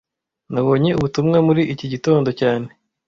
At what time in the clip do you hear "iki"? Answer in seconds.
1.73-1.85